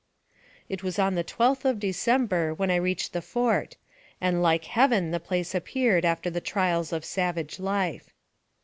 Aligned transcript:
It 0.67 0.81
was 0.81 0.97
on 0.97 1.13
the 1.13 1.23
12th 1.23 1.63
of 1.63 1.79
December 1.79 2.55
when 2.55 2.71
I 2.71 2.75
reached 2.77 3.13
the 3.13 3.21
fort, 3.21 3.77
and 4.19 4.41
like 4.41 4.63
heaven 4.65 5.11
the 5.11 5.19
place 5.19 5.53
appeared 5.53 6.05
after 6.05 6.31
the 6.31 6.41
trials 6.41 6.91
of 6.91 7.05
savage 7.05 7.59
life. 7.59 8.11